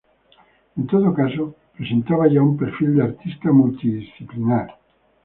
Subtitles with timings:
[0.79, 1.43] En todo caso
[1.75, 4.69] presentaba ya un perfil de artista multidisciplinar.